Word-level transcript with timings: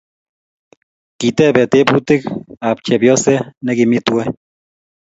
Kitebee 1.19 1.69
tebutik 1.71 2.21
ab 2.67 2.77
chepyose 2.85 3.33
nekimii 3.63 4.03
tuwai 4.05 4.29